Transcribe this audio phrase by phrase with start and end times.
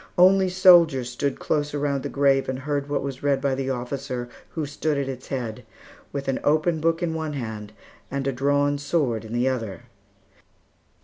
[0.17, 4.27] Only soldiers stood close around the grave and heard what was read by the officer
[4.49, 5.63] who stood at its head,
[6.11, 7.71] with an open book in one hand
[8.09, 9.83] and a drawn sword in the other.